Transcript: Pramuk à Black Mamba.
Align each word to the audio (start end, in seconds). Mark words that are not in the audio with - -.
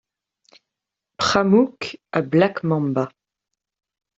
Pramuk 1.19 2.01
à 2.11 2.23
Black 2.23 2.63
Mamba. 2.63 3.09